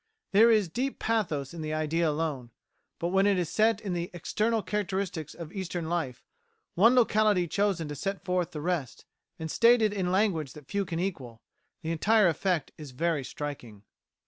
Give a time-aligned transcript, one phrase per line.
[0.31, 2.49] There is deep pathos in the idea alone;
[2.97, 6.23] but when it is set in the external characteristics of Eastern life,
[6.73, 9.05] one locality chosen to set forth the rest,
[9.37, 11.43] and stated in language that few can equal,
[11.83, 13.83] the entire effect is very striking.